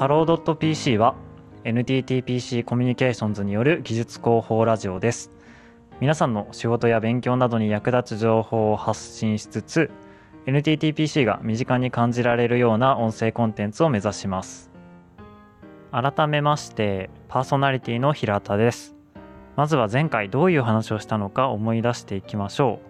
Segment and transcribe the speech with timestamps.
[0.00, 1.14] ハロー .pc は
[1.64, 5.30] NTTPC コミュニケーションズによる技術広報ラジオです。
[6.00, 9.90] 皆さんの仕事や勉強などに役立つ情報を発信しつつ
[10.46, 14.70] NTTPC が身近に感じられるような音声コンテンツを目指します。
[15.92, 18.96] 改めましてパーソナリティの平田です。
[19.54, 22.89] まずは前回どういう話をしたのか思い出していきましょう。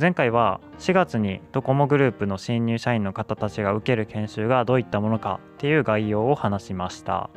[0.00, 7.30] 前回は4月にドコモグループの新入社員の方たちが受ける研修がどういったものかっていう概要を話しました。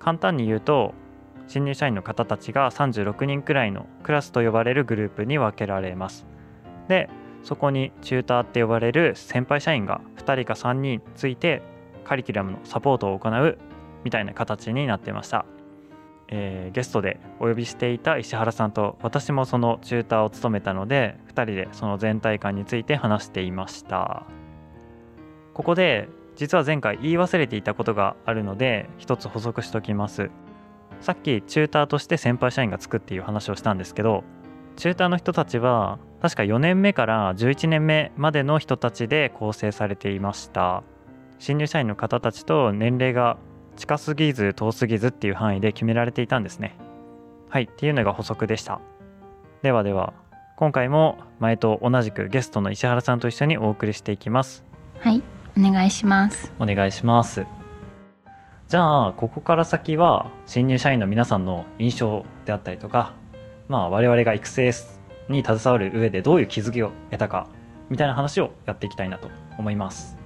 [0.00, 0.92] 簡単に言うと
[1.46, 6.26] 新入社員の方たちが36人くらいのクラスと呼ばれるグループに分けられます。
[6.88, 7.08] で
[7.44, 11.62] そこにチューターって呼ばれる先輩社員が2人か3人ついて
[12.02, 13.58] カリキュラムのサポートを行う
[14.02, 15.46] みたいな形になってました。
[16.30, 24.26] えー、ゲストでお呼びしていた石原さんと私もそのチューターを務めたので2人でその全体感について話していました。
[25.54, 30.30] ここで実は前回言い忘れていたことがあるので一つ補足しときます。
[31.00, 34.24] さっきチューターとして先輩社員がつくっていう話をしたんですけど
[34.76, 40.82] チューターの人たちは確か4年目から11年目までの人たちで構成されていました。
[41.40, 43.38] 新入社員の方たちと年齢が
[43.78, 46.76] 近すぎず遠すぎずっていう範囲で決められていたんですね。
[47.48, 48.80] はいっていうのが補足でした。
[49.62, 50.12] ではでは
[50.56, 54.64] 今回も前と同じくゲストの石原さんと一緒にお送りしていきます。
[54.98, 55.22] はい
[55.56, 56.52] お願いします。
[56.58, 57.46] お願いします。
[58.66, 63.14] じゃあここから先は新入社員の皆さんの印象であったりとか
[63.68, 64.72] まあ我々が育成
[65.28, 67.46] に携わる上でどういう気づきを得たか
[67.88, 70.17] みたいな話をやっていきたいなと思います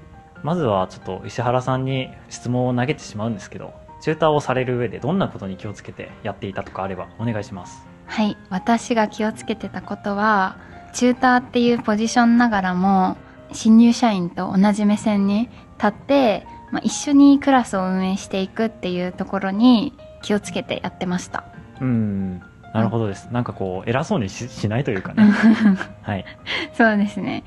[0.43, 7.87] まずはちょっと石原さんに質問を投げてしまうんですけどチューターをされる上でどんなことに気をつけてやっていたとかあればお願いします。
[8.07, 10.57] はい私が気をつけてたことは
[10.93, 13.17] チューターっていうポジションながらも
[13.53, 15.49] 新入社員と同じ目線に
[15.79, 21.45] 立って、まあ、一緒にクラスを運営していくっていうところに気をつけてやってました。
[21.81, 22.43] うん
[22.75, 25.25] なるほどです、うん、なんかこう偉そうにしないというかね。
[26.03, 26.25] はい。
[26.73, 27.45] そうですね。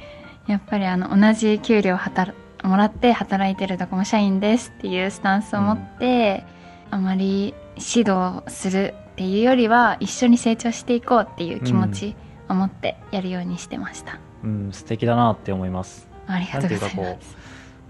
[0.48, 2.38] やっぱりあの同じ給料働
[2.68, 6.44] もらって働いてるドコモ社員ですっていうスタンスを持って、
[6.90, 12.16] うん、あまり指導するっていうよりは一緒に成長していこうっていう気持ち
[12.50, 16.10] を持ってやるようにしてました、うん、うん、素敵だなって思います。
[16.28, 17.38] ありがとうございます。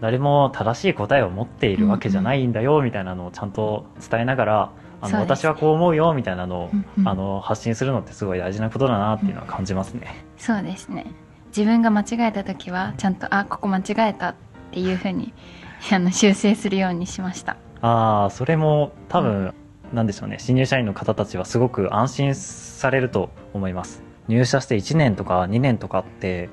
[0.02, 4.72] 誰も正しい答えを持っているわけじゃないんだよみたいなのをちゃんと伝えながら、
[5.02, 11.06] あの、私はこう思うよみたいなのを、うんうん、あの発信するのってすごい大事なことだなっていうのは感じますね、うん、そうですね。
[11.48, 14.36] 自分が間違えた時はちゃんとあここ間違えたっ
[14.76, 15.34] っていうふうに
[15.90, 17.56] あの修正するようにしました。
[17.80, 20.36] ああそれも多分、うん、なんでしょうね。
[20.38, 24.04] 新入社員の方たちはすごく安心されると思います。
[24.28, 26.50] 入社して1年とか2年とかって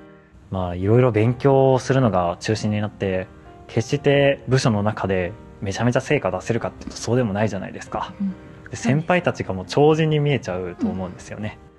[0.53, 3.27] まあいろいろ勉強するのが中心になって
[3.67, 11.72] 決して部署の中でめちゃめちゃ成果出せるかっていうとそうでもないじゃないですか、うん、先輩たちがもう超人に見えちゃうと思うんですよね、うん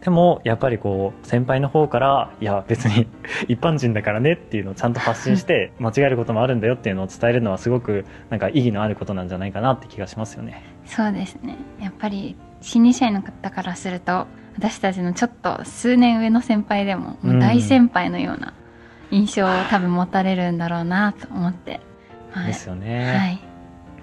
[0.00, 3.08] でもやっぱりこう先輩の方からいや別に
[3.48, 10.62] 一般人だからねっていうのをちゃんと発信して間違えることもあるんだよっていうのを伝えるのはすごくなんか意義のあることなんじゃないかなって気がしますよね。
[10.84, 11.56] そうですね。
[11.80, 14.26] やっぱり新入社員の方からすると
[14.56, 18.54] 私たちのちょっと数年上の先輩でももう大先輩のような
[19.10, 21.80] 印象を多分持たれるんだろうなと思って、
[22.32, 23.40] はい、ですよね、はい、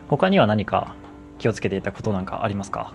[0.08, 0.96] 他には何か
[1.38, 2.94] 気をつけていたことなんかありますか？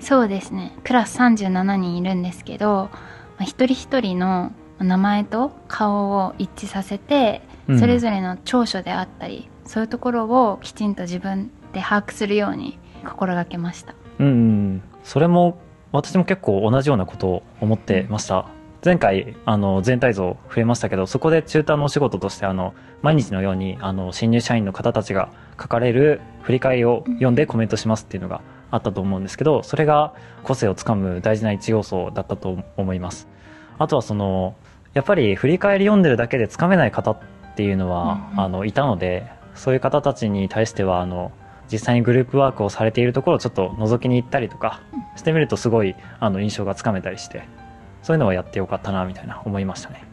[0.00, 0.76] そうですね。
[0.82, 2.90] クラス37人いるんですけど、ま
[3.40, 13.94] あ、一人一人の名前と顔を一致させて、うん、それぞれの長所であったりそういうところをきちんと自分で把握するように心がけました。
[14.18, 15.60] うん、うん、それも
[15.92, 18.44] 私も結構同じようなことを思ってました、うん、
[18.84, 25.30] 前回あの全体像増えましたけどそこで中途のお仕事としてあの毎日のようにあの新入社員の方たちが
[25.60, 33.28] 書かれる振り返りを読んでコメントしますっていうのがあったと思うんですけどそれが個性をつかむ大事な一要素だったと思います。
[33.78, 34.54] あとはその
[34.92, 37.18] やっぱり振り返り読んでるだけでつかめない方っ
[37.56, 41.32] ていうのは、うんうん、あのいたのでそういう方たちに対してはあの
[41.70, 44.82] 実際にグループワークをされているところをちょっと覗きに行ったりとか
[45.16, 47.44] してみるとすごいあの印象がつかめたりして
[48.02, 50.09] そういうのはやってよかったなみたいな思いましたね。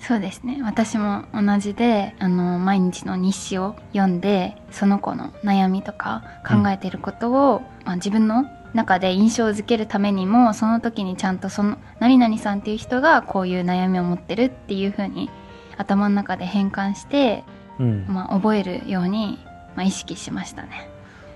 [0.00, 0.60] そうですね。
[0.62, 15.30] 私も同じであの毎日の日誌を読んでその子の悩みとか考えていることを、うん、まあ、自分の中で印象づけるためにもその時にちゃんとその何々さんっていう人がこういう悩みを持ってるっていうふうに
[15.76, 17.44] 頭の中で変換して、
[17.78, 19.38] うん、まあ、覚えるように、
[19.74, 20.88] まあ、意識しましたね。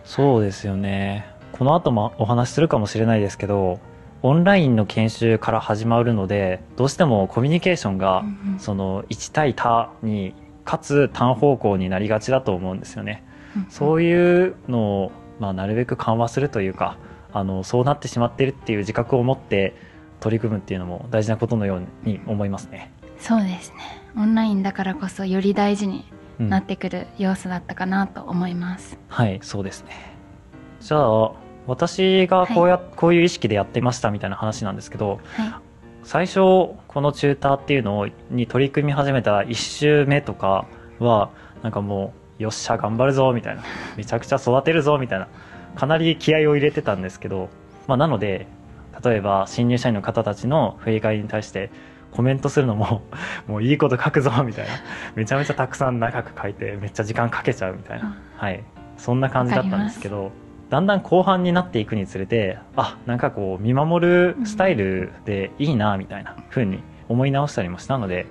[0.04, 1.26] そうですよね。
[1.52, 3.78] この後もお話しするかもしれないですけど
[4.22, 8.24] オンラインの研修から始まるのでどうしてもコミュニケーションが、
[8.58, 10.34] その1対他に
[10.64, 13.24] かつ単方向になりがちだと思うんですよね。
[13.56, 16.96] うんそういうのを、まあ、なるべく緩和するというか
[17.34, 19.74] あのそうなってしまっているっていう自覚を持って
[20.20, 22.92] 取り組むっていうのも大事なことのように思いますね。
[23.18, 23.76] そうですね。
[24.16, 26.04] オンラインだからこそより大事に
[26.40, 29.90] うんなってくる要素だったかなと思います、はいそうですね。
[30.80, 31.32] じゃあ
[31.66, 35.54] 私がこうや、こういう意識でやってましたみたいな話なんですけどはい。
[36.04, 40.66] 最初このチューターっていうのをに取り組み始めた1週目とか
[40.98, 41.30] は
[41.62, 43.62] なんかもうよっしゃ頑張るぞみたいな。
[43.96, 45.28] めちゃくちゃ育てるぞみたいな。
[45.76, 47.48] かなり気合を入れてたんですけど、
[47.86, 48.46] まあ、なので
[49.02, 51.70] 例えば新入社員の方たちの振り返りに対して
[52.10, 53.02] コメントするのも
[53.46, 54.72] もういいこと書くぞみたいな。
[55.14, 58.62] めちゃめちゃたくさん長く書いてめっちゃ時間かけちゃうみたいな、はい、
[58.96, 60.32] そんな感じだったんですけど
[60.72, 68.24] だんだん後半になっていくにつれてあなんかこう見守るスタイルでいいなみたいな風に思い直したりもしたので、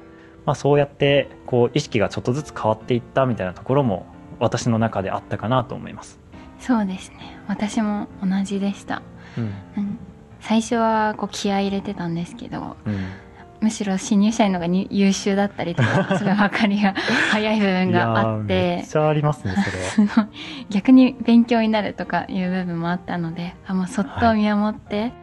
[0.48, 4.08] まあ、そうやってこう意識がちょっとずつ変わっていったみたいなところも
[4.40, 6.20] 私の中であったかなと思います。
[6.60, 7.40] そうですね。
[7.48, 9.04] 私も同じでした、
[9.38, 9.44] うん。
[9.44, 9.48] う
[9.82, 10.00] ん、
[10.40, 13.06] 最初はこう気合い入れてたんですけどうん
[13.62, 16.96] むしろ新入社員の方がに優秀だったりとかそれ分かりが
[17.32, 18.84] 早い部分があっいやーめて。
[18.84, 19.54] っちゃありますね
[19.96, 20.08] それ
[20.70, 25.14] 逆に勉強になるとかいう部分もあったのであもうそっと見守って、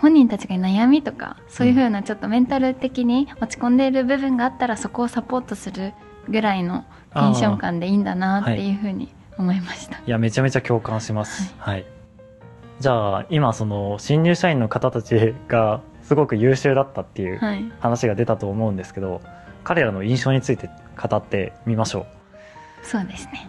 [0.00, 5.92] 本人たちが悩みとかそういう風なちょっとメンタル的に落ち込んでいる部分があったらそこをサポートする
[6.28, 6.84] ぐらいの
[7.14, 9.98] テンション感でいいんだなっていう風に思いました。
[9.98, 11.54] いやめちゃめちゃ共感します。
[11.58, 11.84] はい、
[12.80, 19.20] じゃあ今その新入社員の方たちがすごく優秀だったっていうはい、話が出たと思うんですけど
[19.64, 20.68] 彼らの印象について
[21.00, 22.06] 語ってみましょう。
[22.86, 23.48] そうですね。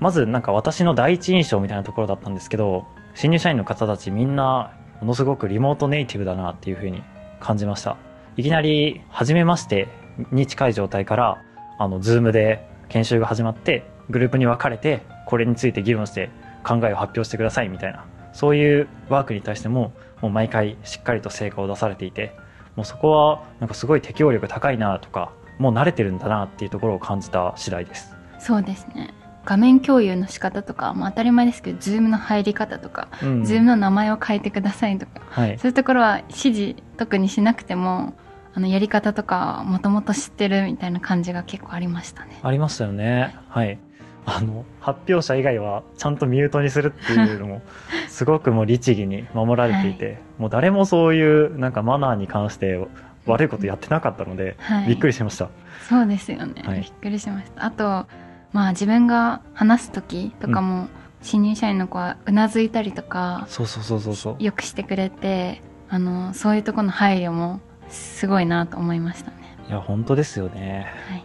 [0.00, 7.02] まずなんか私の第一印象みたいなところだったんですけど新入社員の方たちみんなものすごくリモートネイティブだなっていうふうに
[7.40, 7.96] 感じました。
[8.36, 9.88] いきなり初めまして
[10.30, 11.42] に近い状態から
[11.78, 16.30] あの Zoom で研修が始まってグループに分かれてこれについて議論して
[16.64, 22.34] 考えを発表してくださいみたいなそういうワークに対してももう毎回しっかりと成果を出されていて
[22.76, 29.14] もうそこはなんかすごい適応力高いなとかもう慣れてるんだなっていうところを感じた次第ですそうですね。
[29.44, 38.14] 画面共有の仕方とか、まあ、当たり前ですけど、 Zoom の入り方とか、うん Zoom の名前を変えてくださいとか、はいそういうところは指示特にしなくても、
[38.54, 42.38] あの、やり方とかもともと知ってるみたいな感じが結構ありましたね。
[42.42, 43.36] ありましたよね。
[43.48, 43.78] はい。
[44.24, 47.62] あの、発表者以外はちゃんとミュートにするっていうのも、
[48.08, 52.86] すごくもう律儀に守られていて、もう誰もそういうなんかマナーに関して
[53.26, 54.88] 悪いことやってなかったので、はい。
[54.88, 55.48] びっくりしました。
[55.88, 57.64] そうですよね、はいびっくりしました。
[57.64, 58.06] あと、
[58.52, 60.88] まあ自分が話す時とかも、
[61.22, 64.42] 新入社員の子はうなずいたりとか、そうそうそうそうそう。
[64.42, 69.36] よくしてくれて、あの、そういうところの配慮もすごいなと思いましたね。
[69.68, 70.86] いや、本当ですよね。
[71.08, 71.24] はい。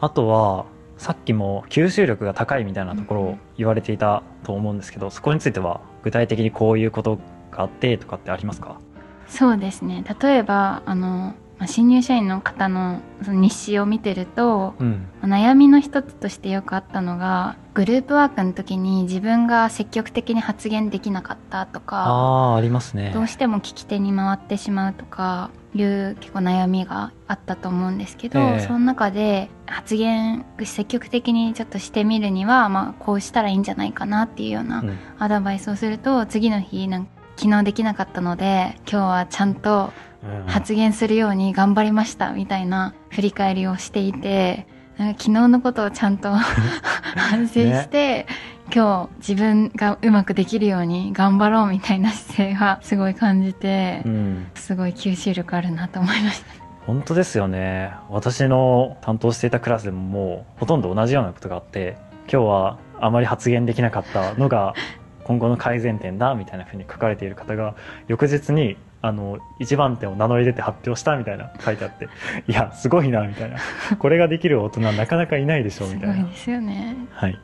[0.00, 0.66] あとは、
[1.02, 7.18] さっきも吸収力が高いみたいなところを言われていたと思うんですけど、そこについては具体的にこういうこと
[7.50, 8.78] があってとかってありますか？
[9.26, 10.04] そうですね。
[10.20, 15.06] 例えば、あの、まあ新入社員の方のその日誌を見てると、うん。
[15.22, 23.12] 悩みの一つとしてよくあったのが、グループワークの時に自分が積極的に発言できなかったとか、あありますね。
[23.14, 40.11] どうしても聞き手に回ってしまうとかいう結構悩みがあったと思うんですけど、ええその中で発言積極的にちょっとしてみるには、まあ、こうしたらいいんじゃないかなっていうようなうんアドバイスをすると次の日なんか昨日できなかったので今日はちゃんとうん
[40.46, 44.66] 発言するように頑張りましたみたいな振り返りをしていて
[44.98, 46.32] なんか昨日のことをちゃんと
[47.16, 48.26] 反省して、
[48.74, 54.46] 今日自分がうまくできるように頑張ろうみたいな姿勢がすごい感じて、うん。
[54.54, 56.62] すごい吸収力あるなと思いました。
[56.86, 64.74] 本当ですよね私の担当していたクラスでももうほとんど同じようなことがあって今日はあまり発言できなかったのが
[65.22, 67.76] 今後の改善点だみたいなふうに書かれている方が
[68.08, 72.08] 翌日にあの一番点を名乗り出て発表したみたいな書いてあって
[72.46, 73.58] いやすごいなみたいな。
[73.98, 76.16] これができる大人なかなかいないでしょすみたいな。
[76.22, 76.96] ごいですよね。
[77.10, 77.38] はい、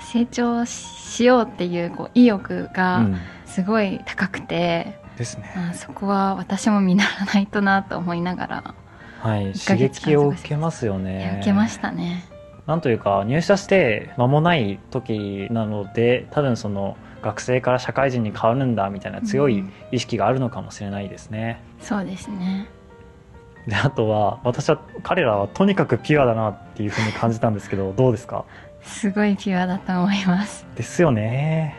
[0.00, 5.52] 成長しようっていうこう意欲うがん、すごい高くて、ですね。
[5.70, 8.74] あそこは私も見習わないとなと思いながら、
[9.20, 11.36] はい刺激を受けますよね。
[11.38, 12.24] 受けましたね。
[12.66, 21.60] なんというか入社して間もない時なので多分その学生から社会人に変わるんだみたいな強いうん意識があるのかもしれないですね。
[21.80, 22.68] そうですね。
[23.66, 28.44] であとは私は彼らはとにかくピュアだなっていうふうに感じたんですけど どうですか？
[28.82, 30.66] すごいピュアだと思います。
[30.76, 31.74] ですよね。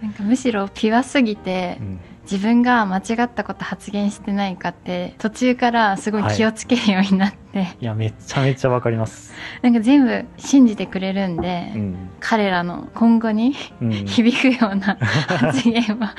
[0.00, 2.00] なんかむしろピュアすぎてうん
[2.30, 7.84] 自分が間違ったこと発言してないかって途中からすごい気をつけるようになって、い。
[7.84, 9.32] やめちゃめちゃわかります、
[9.62, 12.10] なんか全部信じてくれるんで、うん。
[12.20, 16.14] 彼らの今後にうん、響くような発言は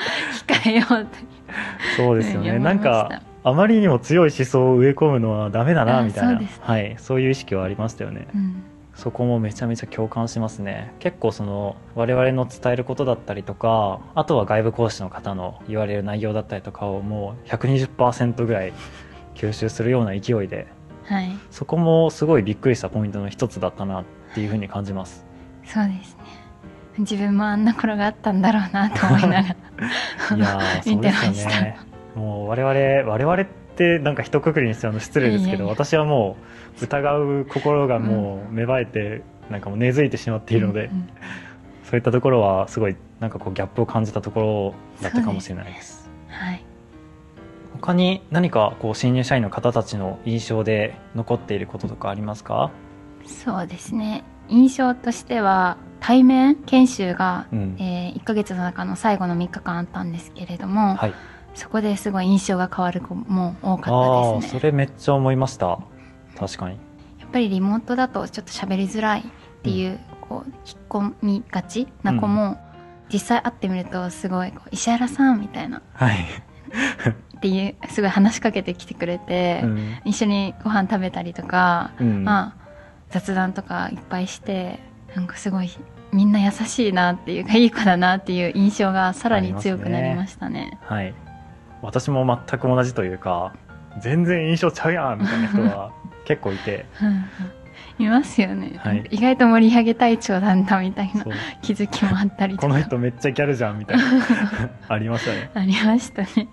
[0.48, 1.18] 控えようって。
[1.96, 2.58] そうですよね。
[2.58, 6.40] なんかあまりにも強い思想を植え込むのはダメだなあみたいな。
[6.40, 8.28] そうはい、そういう意識はありましたよね。
[8.34, 8.64] うん
[9.00, 18.74] そこもめちゃめちゃ共感しますね結構その我々の伝えることだったりとかあとは外部講師の方の言われる内容だったりとかをもう120%ぐらい
[19.36, 20.68] 吸収するような勢いで
[21.06, 21.32] はい。
[21.50, 24.04] そこもすごいびっくりしたポイントの一つだったなっ
[24.36, 25.26] ていうふうに感じます
[25.66, 26.24] そうですね。
[26.98, 29.56] 自分もあんな頃があったんだろうなと思いなが
[30.30, 30.36] ら。
[30.36, 31.78] いや見てでますしたよね
[32.16, 41.10] もう我々我々ってなんか一括りにしては失礼ですけど私はもう疑う心がもう芽生えて、なんかもう根付いてしまっているので、うんうん
[41.90, 46.08] そういったところはすごいなんかこうギャップを感じたところだったかもしれないです。
[46.28, 46.64] はい。
[47.74, 52.70] 他に何かこう新入社員の方たちの印象で残っていることとかありますか？
[53.26, 54.24] そうですね。
[54.50, 57.76] 印象としては、対面研修が、うん。
[57.80, 61.14] え1ヶ月の中の最後の3日間あったんですけれども、はい。
[61.56, 64.60] そこですごい印象が変わる子も多かったですね。
[64.60, 65.80] それめっちゃ思いました
[66.40, 66.78] 確かに。
[67.20, 69.24] やっぱりリモートだとちょっと喋りづらいっ
[69.62, 72.58] ていう、こう、引っ込みがちな子も、
[73.12, 75.82] 実際会ってみるとすごいこう石原さんみたいな。
[75.94, 76.16] はい、
[77.38, 80.00] っていうすごい話しかけてきてくれて、うん。
[80.06, 82.24] 一緒にご飯食べたりとか、うん。
[82.24, 82.70] まあ
[83.10, 84.80] 雑談とかいっぱいして
[85.16, 85.72] なんかすごい
[86.12, 90.78] みんな優しいなっていうかいい子だなっていう印象がさらに強くなりましたね。
[90.84, 91.14] はい。
[91.82, 93.54] 私も全く同じというか
[94.02, 95.92] 全然印象ちゃうやんみたいな人は
[96.30, 96.86] 結構いて。
[97.98, 99.04] いますよね、はい。
[99.10, 101.26] 意外と盛り上げ隊長なんだみたいな
[101.62, 102.68] 気づきもあったりとか。
[102.68, 104.04] この人めっちゃギャルじゃんみたいな。
[104.88, 105.52] ありましたね。
[105.56, 106.48] ありましたね。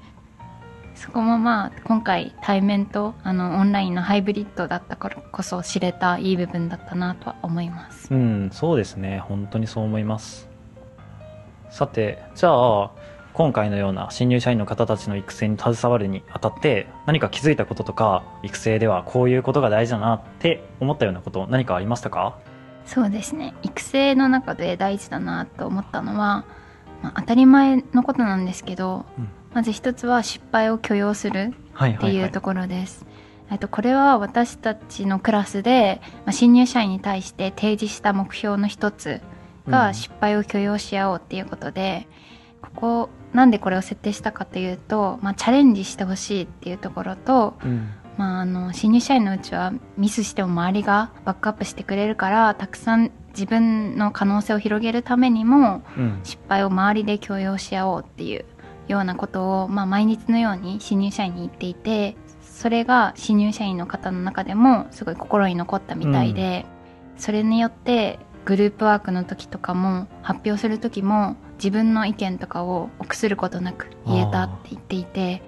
[0.94, 8.12] そこもまあ今回対面とあのオンラインのハイブリッドだったからこそ知れたいい部分だったなとは思います。
[8.12, 9.18] うんそうですね。
[9.20, 10.48] 本当にそう思います。
[11.68, 12.90] さてじゃあ
[13.36, 22.38] 今回のような新入社員の方たちの育成に携わるにあたって何か気づいたこととか育成ではこういうことが大事だなって思ったようなこと何かありましたか？
[22.86, 23.52] そうですね。
[23.62, 26.46] 育成の中で大事だなと思ったのは、
[27.02, 29.28] まあ、当たり前のことなんですけど、うん。
[29.52, 32.24] まず一つは失敗を許容するはいってい。
[32.24, 33.04] うところです。
[33.50, 39.20] えっとこれは私たちのクラスで、まあ、新入社員に対して提示した目標の一つ
[39.66, 39.72] うん。
[39.72, 42.08] が失敗を許容し合おうっていうことで、
[42.62, 47.90] ここなんでこれを設定したかというと、まあ、チャレンジしてほしいっていうところと、うん。
[48.16, 56.20] まあ、あの新入社員のうちはミスしても周りがバックアップしてくれるからたくさん自分の可能性を広げるためにもうん。
[56.24, 58.46] 失敗を周りで強要し合おうっていう
[58.88, 66.64] ようなことを、まあ、毎日のように新入社員に言っていてそれが新入社員の方の中でもすごい心に残ったみたいで、
[67.18, 75.42] それによってグループワークの時とかも発表する時も自分の意見とかを臆することなく言えたって言っていて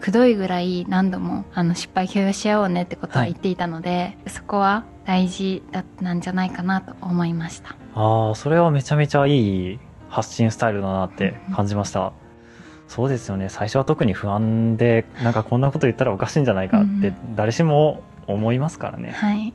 [0.00, 7.76] くどいぐらい何度もあの失敗許容し合おうねってことは言っていたので、そこは大事だったんじゃないかなと思いました。
[7.94, 12.12] ああそれはめちゃめちゃいい発信スタイルだなって感じました。
[12.86, 13.48] そうですよね。
[13.48, 19.52] 最初は特に不安でなんかこんなこと言ったらおかしいんじゃないかってう誰しも思いますからね、はい。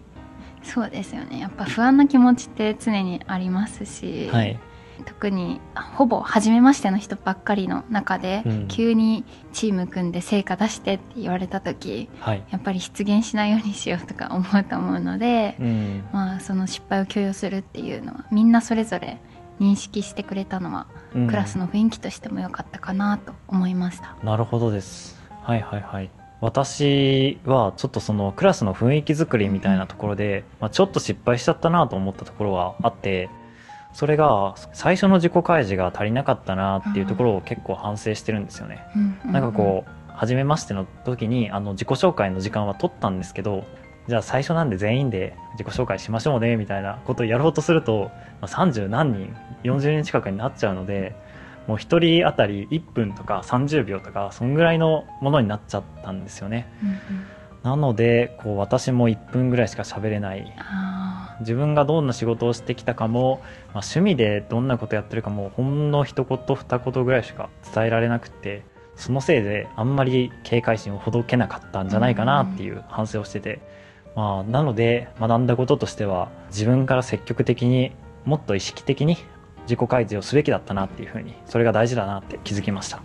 [0.62, 1.40] そうですよね。
[1.40, 4.60] やっぱ不安な気持ちって常にありますし、はい
[5.06, 8.68] 特にほぼ初めましての人ばっかりの中で、うん。
[8.68, 12.44] 急にチーム組んで成果出してって言われた時はい。
[12.52, 16.04] やっぱり出現しないようにしようとか思うと思うので、うん。
[16.12, 19.20] まあその失敗を許容するっていうのはみんなそれぞれ
[19.60, 21.28] 認識してくれたのは、うん。
[21.28, 24.16] クラスの雰囲気としても良かったかなと思いました。
[24.24, 25.22] なるほどです。
[25.42, 26.10] はいはいはい。
[26.44, 33.30] 私はちょっとそのクラスの雰囲気作りみたいなところで、まあ、ちょっと失敗しちゃったなと思ったところはあって
[33.94, 38.86] それが最初の自己開示が足りなかったなっていうところを結構反省してるんですよね、
[39.26, 43.66] なんかこう初めましての時にあの自己紹介の時間は取ったんですけど
[44.08, 51.16] じゃあ最初なんで全員で自己紹介しましょうねみたいなことをやろうとすると、まあ、30何人40人近くになっちゃうので
[51.68, 56.68] もう1人当たり1分とか30秒とかそんぐらいのものになっちゃったんですよね。
[56.84, 56.98] うんうん
[57.64, 60.54] なのでこう私も1分ぐらいしか喋れない。
[60.58, 68.64] あ自分がどんな仕事をしてきたかも、まあ、趣味でどんなことやってるかもほんの一言二言ぐらいしか伝えられなくて
[68.96, 73.60] そのせいであんまり警戒心をほどけなかったんじゃないかなっていう反省をしてて、
[74.16, 77.92] まあ、なので学んだこととしては自分から積極的に
[78.26, 79.18] もっと意識的に
[79.64, 83.02] 自己開示をすべきだったなっていうふうにそれが大事だなって気づきました。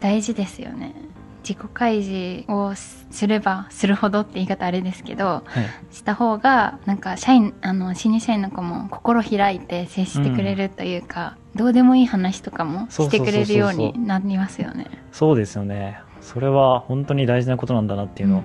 [0.00, 1.11] 大事ですよね
[1.42, 5.94] 自己開示をすればするほどって言い方あれですけどはい。
[5.94, 14.86] した方がなんか社員あの新入社員の子も心開いて接してくれるというか、どうでもいい話とかもしてくれるようになりますよね。
[15.12, 16.00] そうですよね。
[16.20, 18.44] それは本当に大事なことなんだなっていうのを、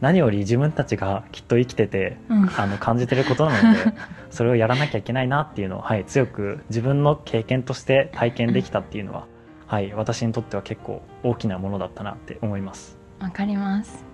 [0.00, 2.50] 何より自分たちがきっと生きててうんうん。
[2.56, 3.92] あの感じてることなので
[4.30, 9.26] それをやらなきゃいけないなっていうのを、はい、強く自分の経験として体験できたっていうのは、
[9.68, 12.98] はい、私にとっては結構大きなものだったなって思います。
[13.20, 14.04] わかります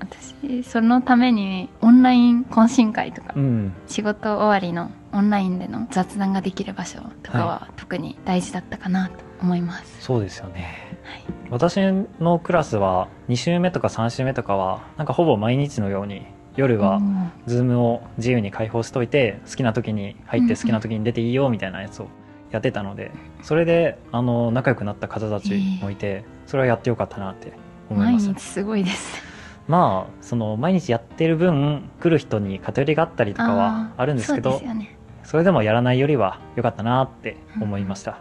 [0.00, 10.02] 私そのためにオンライン懇親会とか、うん、仕事終わりのオンラインでの雑談ができる場所とかは特に大事だったかなと思います。
[10.02, 10.98] そうですよね。
[11.04, 11.78] はい私
[12.20, 22.08] のクラスは2週目とか3週目とかはなんかほぼ毎日のように夜はうんズームを自由に開放しといて好きな時に入って好きな時に出ていいよみたいなやつを
[22.54, 23.10] やってたので
[23.42, 27.52] それであの仲良くなった方たちもいてそれはやってよかったなって
[27.90, 28.32] 思い毎ます。
[28.34, 29.22] 日すごいです。
[29.66, 34.96] まあその毎日やってる分来る人に偏りがあったりとかはあるんですけどね。
[35.24, 38.18] それでもやらないよりは良かったなって思いました、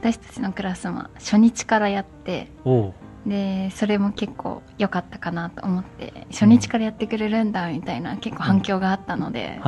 [0.00, 2.48] 私たちのクラスも初日からやって
[3.26, 9.60] でそれも結構良かったかなと思って初日からやってくれるんだみたいな結構反響があったので、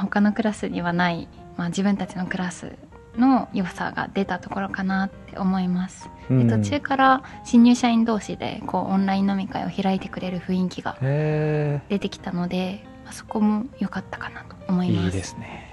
[0.00, 1.28] 他のクラスにはない、
[1.58, 2.72] まあ、自分たちのクラス
[3.16, 6.48] の良さが出たところかなって思います、い、うん。
[6.48, 15.04] で途中から新入社員同士でこうオンライン飲み会を開いてくれる雰囲気がへ出てきたので、まあそこも良かったかなと思えいます。
[15.06, 15.72] いいですね。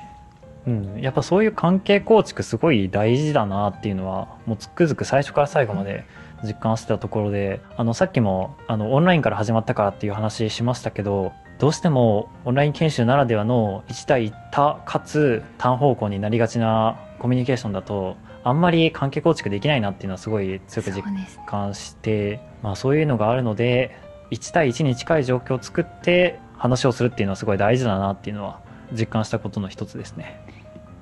[0.67, 6.05] うん、やっぱそういう関係構築すごい大事だなっていうのはもうつくづく最初から最後まで
[6.43, 21.03] 実感してたところであのさっきもあのオンラインから始まったからっていう話しましたけどどうしてもオンライン研修ならではの1対1多かつ単方向になりがちなコミュニケーションだとあんまり関係構築できないなっていうのはすごい強く実
[21.45, 23.93] 感して、まあ、そういうのがあるので
[24.31, 28.61] 1対1に近い状況を作って話をするっていうのはすごい大事だなっていうのは
[28.93, 30.39] 実感したことの一つですね。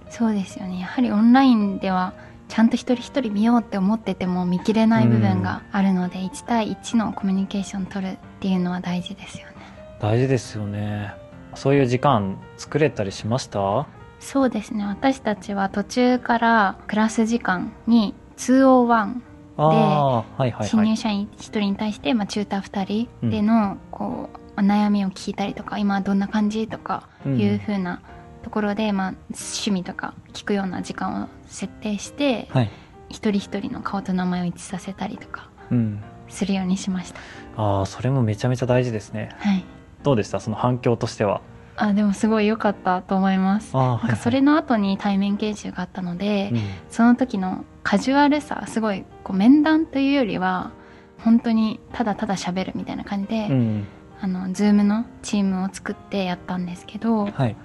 [0.09, 2.13] そうですよねやはりオンラインでは
[2.47, 9.56] ちゃんと一人一人見ようって思ってても見切れない部分があるので、1対1のコミュニケーション取るっていうのは大事ですよね
[9.99, 11.13] 大事ですよね。
[11.55, 13.87] そういう時間作れたりしました？
[14.19, 14.85] そうですね。
[14.85, 19.21] 私たちは途中からクラス時間に201
[19.59, 20.89] ああはいはい新はい。
[20.89, 27.39] 入社員1人に対して、まあ、チューター2人での、こう悩みを聞いたりとか今どんな感じとかうん。
[27.39, 28.01] いう風な
[28.43, 32.69] ところで、まあ、趣味とか聞くような時間を設定してはい
[33.09, 37.19] 一人一人の顔と名前を一致させたりとかうんするようにしました
[37.57, 39.63] ああそれもめちゃめちゃ大事ですねはい
[40.03, 40.39] どうでした？
[40.39, 41.41] その反響としては。
[41.75, 43.75] あでもすごい良かったと思います。
[43.75, 46.61] なんかそれの後に対面研修があったので、うん。
[46.89, 50.71] その時のカジュアルさすごいこう面談というよりは
[51.19, 53.87] 本当にただただ喋るみたいな感じで、うん。
[54.19, 57.55] あの Zoom のチームを作ってやったんですけどはい。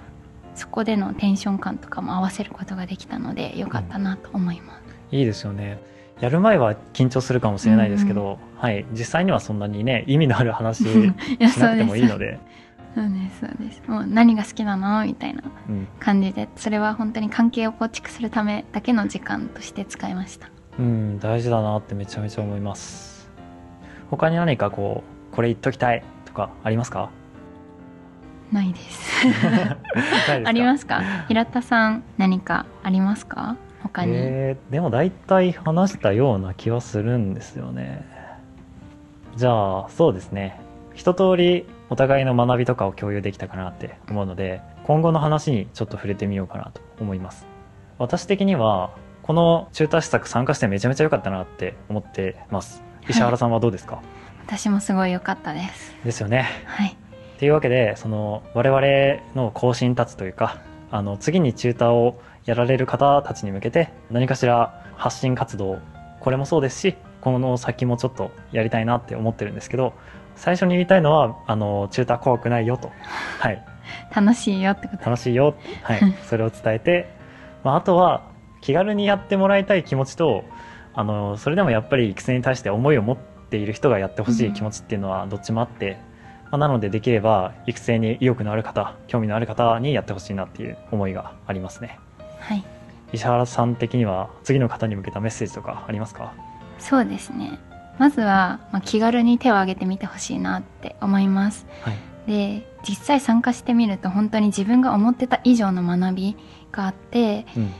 [0.55, 5.81] そこでのテンション感とかも合わせることができたので良かったなと思います、いいですよね
[6.23, 8.87] やる前は緊張するかもしれないですけど、はい。
[8.93, 10.89] 実際にはそんなにね意味のある話 し
[11.59, 12.39] なくてもいいので。
[12.95, 13.41] そうです。
[13.41, 20.49] そうですもう何が好きなのみたいなうん、感じでそれは本当に関係を構築するためだけの時間として使いました。
[20.79, 23.29] うん、大事だなってめちゃめちゃ思います。
[24.11, 27.11] 他に何かこうこれ言っときたいとかありますか？
[28.53, 29.27] ないです。
[30.47, 31.03] ありますか？
[31.29, 33.57] 平田さん何かありますか？
[33.83, 38.07] 他に、えーでも大体話したような気はするんですよね。
[39.37, 40.61] じゃあそうですね。
[40.95, 47.47] 一通りお互いの学びとかを共有できたかなって思うので今後の話にちょっと触れてみようかなと思います。
[47.99, 52.83] 私的にはこの中途施策参加してめちゃめちゃ良かったなって思ってます。
[53.09, 54.03] 石原さんはどうですか、
[54.47, 55.97] 私もすごい良かったです。
[56.05, 56.47] ですよね。
[56.67, 56.89] はい。
[56.89, 60.59] っていうわけでその我々の更新立つというか
[60.91, 65.79] あの次にチューターをやられる方たちに向けて何かしら発信活動
[66.21, 69.95] これもそうですしこの先もちょっとやりたいなって思ってるんですけど
[70.37, 72.91] 最初に言いたいのはあのチューター怖くないよと、
[73.39, 73.63] はい、
[74.15, 75.05] 楽しいよってこと。
[75.05, 77.09] 楽しいよ、はい、 それを伝えて、
[77.65, 78.23] まあ、あとは
[78.61, 80.45] 気軽にやってもらいたい気持ちと
[80.95, 85.99] あのそれでもやっぱり育成に対して思いを持っている人がやってほしい気持ちっていうのはどっちもあって、
[86.51, 91.89] まあ、なのでできれば育成に意欲のある方興味のある方にやってほしいなっていう思いがありますね。
[91.89, 92.12] はい
[93.13, 96.33] 石原さん的には次の方に向けたメッセージとかありますか？
[96.79, 97.59] そうですね。
[97.99, 101.67] まずは、まあ、気軽に手を挙げてみてほしいなって思います。
[101.83, 101.97] はい。
[102.27, 106.37] で実際参加してみると本当に自分が思ってた以上の学び
[106.71, 107.71] があってうん。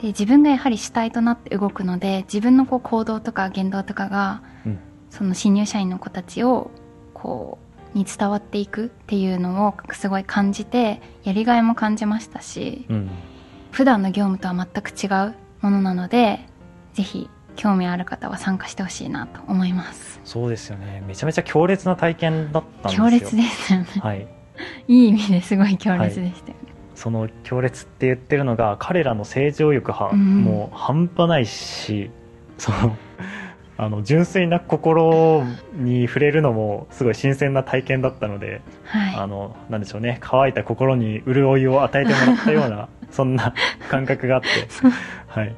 [0.00, 4.78] で自分がやはり主体となって動くので自分のこう行動とか言動とかが、うん。
[5.10, 6.70] その新入社員の子たちを
[7.14, 7.58] こ
[7.94, 13.10] うに伝わっていくっていうのをすごい感じてやりがいも感じましたしうん
[13.78, 16.40] 普段の業務とは全く違うものなので
[16.94, 20.20] ぜひ興味ある方は参加してほしいなと思います。
[20.24, 21.00] そうですよね。
[21.06, 23.04] めちゃめちゃ強烈な体験だったんですよ。
[23.04, 23.86] 強烈ですよね。
[24.00, 24.26] はい。
[24.88, 30.42] いい意味ですごい強烈でしたよね、その強烈って言ってるのが彼らの成長欲はうん。
[30.42, 32.10] もう半端ないし、
[32.58, 32.96] その
[33.80, 38.60] あの純粋な心に触れるのもすごい新鮮な体験だったので、
[39.14, 40.18] あはのなんでしょうね。
[40.20, 43.54] 乾いた心に潤いを与えてもらったような そんな
[43.88, 44.48] 感覚があって、
[45.28, 45.54] はい、いわ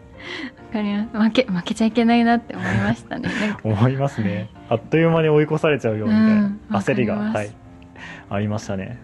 [0.70, 1.18] かります。
[1.18, 3.30] 負け負けちゃいけないなって思いましたね。
[3.64, 4.50] 思いますね。
[4.68, 7.50] あっという間に追い越されちゃうよみたいな、うん焦りが、はい、
[8.28, 8.98] ありましたね。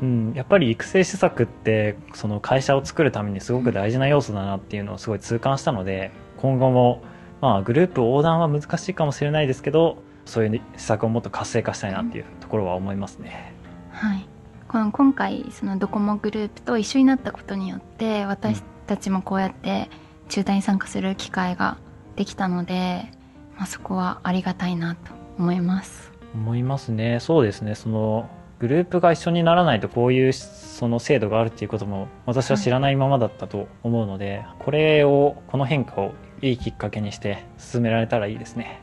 [0.00, 7.02] うん、やっぱり育成施策ってその会社を作るためにすごく大事な要素だなっていうのをすごい痛感したので今後も
[7.42, 13.52] まあグループ横断は難しいかもしれないですけどそういう施策をもっと活性化したいなっていうところは思いますね。
[13.90, 14.26] はい、
[14.68, 19.90] この今回そのドコモグループと一緒になったことによって私たちもこうやって
[20.28, 21.76] 中退に参加する機会が
[22.14, 23.10] できたので、
[23.56, 26.12] まあ、そこはありがたいなと思います。
[26.34, 28.30] 思いますねそうですねその
[28.62, 38.80] グループが一緒にならないとこういうその制度があるっていうことも私は知らないままだったと思うので、これをこの変化をいいきっかけにして進められたらいいですね。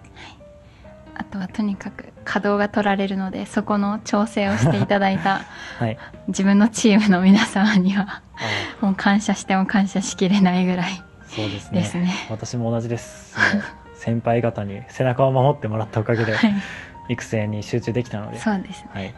[1.15, 5.43] あとはとにかく稼働が取られるのでそこの調整をしていただいた
[5.79, 5.97] はい。
[6.27, 8.21] 自分のチームの皆様には
[8.81, 12.01] あもう感謝しても感謝しきれないぐらいそうですね。
[12.01, 12.13] ね。
[12.29, 13.37] 私も同じです。
[13.95, 16.53] 先輩方に背中を守ってもらったおかげで はい、
[17.09, 18.89] 育成に集中できたので、そうですね。
[18.93, 19.13] はい、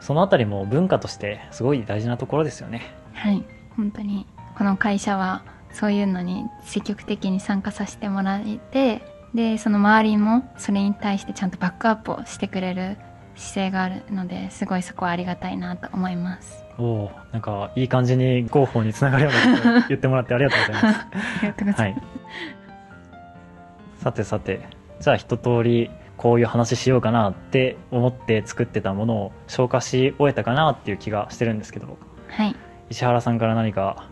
[0.00, 2.82] そのあたりも文化としてすごい大事なところですよね
[3.14, 3.44] はい、
[3.76, 9.02] 本当にこの会社はそういうのに積極的に参加させてもらえて
[9.34, 12.96] でその周りもそれに対してちゃんとバックアップをしてくれる
[13.36, 16.64] 姿勢があるのですごいそこはありがたいなと思います。
[16.78, 22.00] おおなんかいい感じに広報につながるようなことを言ってもらってありがとうございます ありがとうござはいいま
[23.98, 24.02] す。
[24.02, 24.60] さてさて
[25.00, 31.96] じゃあ一通りこういう話しようかなって思って作ってたものを消化し終えたかなっていう気がしてるんですけど。
[32.28, 32.54] はい、
[32.90, 34.06] 石原さんから何か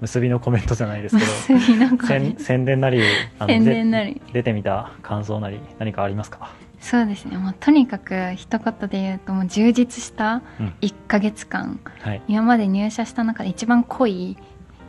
[0.00, 1.60] 結びのコメントじゃないですけど。
[2.04, 3.00] 宣宣伝なり
[3.46, 4.14] 宣伝なり。
[4.14, 6.50] で出てみた感想なり何かありますか？
[6.80, 7.38] そうですね。
[7.38, 10.74] もうとにかく一言で言うともう充実したうん。
[10.80, 12.22] 1ヶ月間、はい。
[12.26, 14.36] 今まで入社した中で一番濃い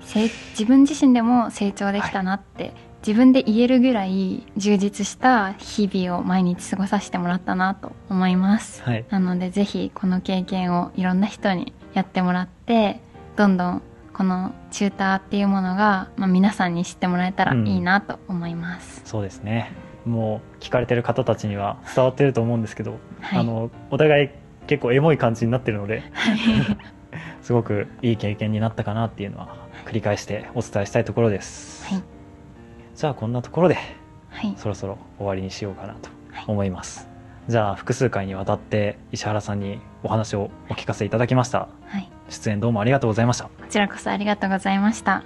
[0.02, 2.74] 成自分自身でも成長できたなって、
[3.06, 8.82] 自分で言えるぐらい充実した日々を毎日過ごさせてもらったなと思います。
[8.82, 9.06] はい。
[9.10, 13.02] なのでぜひこの経験をいろんな人にやってもらって
[13.36, 13.82] どんどん
[14.14, 19.74] このチューターっていうものが、まあ、皆さんに知ってもらえたらいいなと思います、そうですね。
[20.06, 23.40] もう聞かれてる方たちには伝わってると思うんですけど、はい。
[23.40, 24.30] あのお互い
[24.68, 26.38] 結構エモい感じになってるのではい。
[27.44, 31.73] すごくいい経験になったかなっていうのは繰り返してお伝えしたいところです、はい
[32.96, 33.78] じゃあこんなところで
[34.30, 34.54] はい。
[34.58, 36.10] そろそろ終わりにしようかなと
[36.48, 37.08] 思います、
[37.48, 41.68] じゃあ複数回にわたって石原さんにお話をお聞かせいただきました。
[41.86, 42.10] はい。
[42.30, 43.46] 出演どうもありがとうございました。
[43.46, 45.24] こちらこそありがとうございました